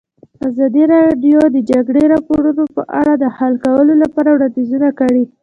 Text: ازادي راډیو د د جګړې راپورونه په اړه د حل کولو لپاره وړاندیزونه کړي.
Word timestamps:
ازادي 0.47 0.83
راډیو 0.93 1.39
د 1.49 1.55
د 1.55 1.57
جګړې 1.71 2.03
راپورونه 2.13 2.63
په 2.75 2.81
اړه 2.99 3.13
د 3.17 3.25
حل 3.37 3.53
کولو 3.65 3.93
لپاره 4.03 4.29
وړاندیزونه 4.31 4.87
کړي. 4.99 5.23